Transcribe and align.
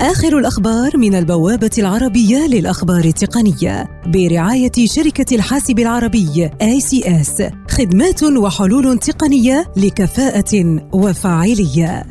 آخر 0.00 0.38
الأخبار 0.38 0.96
من 0.96 1.14
البوابة 1.14 1.70
العربية 1.78 2.46
للأخبار 2.46 3.04
التقنية 3.04 4.02
برعاية 4.06 4.72
شركة 4.84 5.34
الحاسب 5.34 5.78
العربي 5.78 6.50
ACS 6.62 7.42
خدمات 7.70 8.22
وحلول 8.22 8.98
تقنية 8.98 9.72
لكفاءة 9.76 10.80
وفاعلية. 10.92 12.06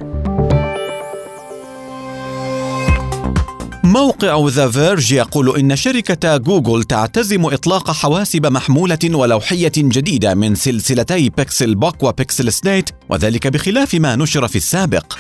موقع 3.84 4.48
ذا 4.48 4.70
فيرج 4.70 5.12
يقول 5.12 5.58
إن 5.60 5.76
شركة 5.76 6.38
جوجل 6.38 6.84
تعتزم 6.84 7.46
إطلاق 7.46 7.92
حواسب 7.92 8.46
محمولة 8.46 9.00
ولوحية 9.12 9.72
جديدة 9.78 10.36
من 10.36 10.56
سلسلتي 10.56 11.30
بيكسل 11.30 11.76
بوك 11.76 12.04
وبيكسل 12.04 12.52
سليت 12.54 12.90
وذلك 13.10 13.48
بخلاف 13.48 13.96
ما 13.96 14.16
نشر 14.16 14.48
في 14.48 14.56
السابق. 14.56 15.14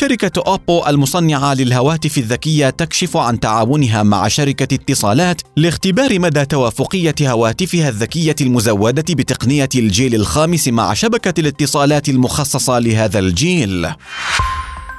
شركة 0.00 0.42
أوبو 0.46 0.86
المصنعة 0.86 1.54
للهواتف 1.54 2.18
الذكية 2.18 2.70
تكشف 2.70 3.16
عن 3.16 3.40
تعاونها 3.40 4.02
مع 4.02 4.28
شركة 4.28 4.74
اتصالات 4.74 5.42
لاختبار 5.56 6.18
مدى 6.18 6.44
توافقية 6.44 7.14
هواتفها 7.22 7.88
الذكية 7.88 8.36
المزودة 8.40 9.14
بتقنية 9.14 9.68
الجيل 9.74 10.14
الخامس 10.14 10.68
مع 10.68 10.94
شبكة 10.94 11.40
الاتصالات 11.40 12.08
المخصصة 12.08 12.78
لهذا 12.78 13.18
الجيل. 13.18 13.88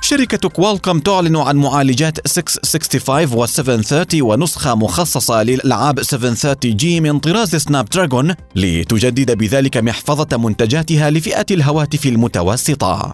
شركة 0.01 0.49
كوالكوم 0.49 0.99
تعلن 0.99 1.37
عن 1.37 1.55
معالجات 1.55 2.27
665 2.27 3.37
و 3.37 3.45
730 3.45 4.21
ونسخة 4.21 4.75
مخصصة 4.75 5.43
للألعاب 5.43 6.03
730 6.03 6.77
جي 6.77 6.99
من 6.99 7.19
طراز 7.19 7.55
سناب 7.55 7.89
دراجون 7.89 8.35
لتجدد 8.55 9.37
بذلك 9.37 9.77
محفظة 9.77 10.37
منتجاتها 10.37 11.09
لفئة 11.09 11.45
الهواتف 11.51 12.05
المتوسطة. 12.05 13.13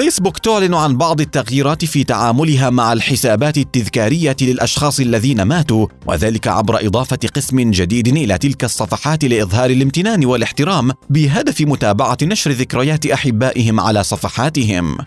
فيسبوك 0.00 0.38
تعلن 0.38 0.74
عن 0.74 0.96
بعض 0.96 1.20
التغييرات 1.20 1.84
في 1.84 2.04
تعاملها 2.04 2.70
مع 2.70 2.92
الحسابات 2.92 3.58
التذكارية 3.58 4.36
للأشخاص 4.40 5.00
الذين 5.00 5.42
ماتوا 5.42 5.86
وذلك 6.06 6.48
عبر 6.48 6.86
إضافة 6.86 7.18
قسم 7.34 7.70
جديد 7.70 8.08
إلى 8.08 8.38
تلك 8.38 8.64
الصفحات 8.64 9.24
لإظهار 9.24 9.70
الامتنان 9.70 10.24
والاحترام 10.24 10.92
بهدف 11.10 11.60
متابعة 11.60 12.18
نشر 12.22 12.50
ذكريات 12.50 13.06
أحبائهم 13.06 13.80
على 13.80 14.04
صفحاتهم. 14.04 14.98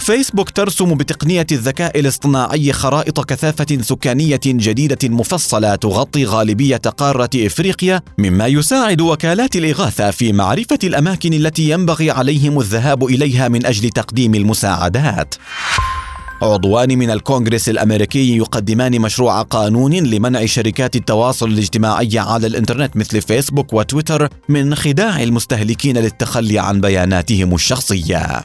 فيسبوك 0.00 0.50
ترسم 0.50 0.94
بتقنية 0.94 1.46
الذكاء 1.52 2.00
الاصطناعي 2.00 2.72
خرائط 2.72 3.20
كثافة 3.20 3.78
سكانية 3.80 4.40
جديدة 4.46 4.98
مفصلة 5.08 5.74
تغطي 5.74 6.24
غالبية 6.24 6.76
قارة 6.76 7.30
إفريقيا، 7.36 8.00
مما 8.18 8.46
يساعد 8.46 9.00
وكالات 9.00 9.56
الإغاثة 9.56 10.10
في 10.10 10.32
معرفة 10.32 10.78
الأماكن 10.84 11.32
التي 11.32 11.70
ينبغي 11.70 12.10
عليهم 12.10 12.60
الذهاب 12.60 13.04
إليها 13.04 13.48
من 13.48 13.66
أجل 13.66 13.90
تقديم 13.90 14.34
المساعدات. 14.34 15.34
عضوان 16.42 16.98
من 16.98 17.10
الكونغرس 17.10 17.68
الأمريكي 17.68 18.36
يقدمان 18.36 19.00
مشروع 19.00 19.42
قانون 19.42 19.94
لمنع 19.94 20.46
شركات 20.46 20.96
التواصل 20.96 21.48
الاجتماعي 21.48 22.18
على 22.18 22.46
الإنترنت 22.46 22.96
مثل 22.96 23.22
فيسبوك 23.22 23.72
وتويتر 23.72 24.28
من 24.48 24.74
خداع 24.74 25.22
المستهلكين 25.22 25.98
للتخلي 25.98 26.58
عن 26.58 26.80
بياناتهم 26.80 27.54
الشخصية. 27.54 28.44